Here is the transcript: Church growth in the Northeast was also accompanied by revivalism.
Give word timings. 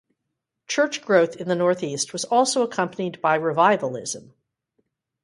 Church 0.65 1.03
growth 1.03 1.35
in 1.35 1.47
the 1.47 1.53
Northeast 1.53 2.11
was 2.11 2.25
also 2.25 2.63
accompanied 2.63 3.21
by 3.21 3.35
revivalism. 3.35 4.33